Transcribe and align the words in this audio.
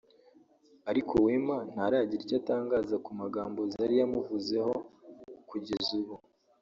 Ariko 0.89 1.13
Wema 1.25 1.57
ntaragira 1.71 2.21
icyo 2.23 2.35
atangaza 2.41 2.95
ku 3.05 3.11
magambo 3.21 3.59
Zari 3.73 3.95
yamuvuzeho 4.01 4.73
ku 5.47 5.55
jyeza 5.65 5.91
ubu 6.01 6.15